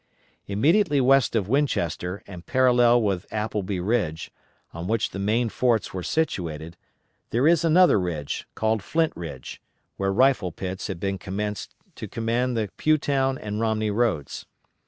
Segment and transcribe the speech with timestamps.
[0.47, 4.31] Immediately west of Winchester, and parallel with Applebie Ridge,
[4.73, 6.75] on which the main forts were situated,
[7.29, 9.61] there is another ridge called Flint Ridge,
[9.97, 14.47] where rifle pits had been commenced to command the Pughtown and Romney roads.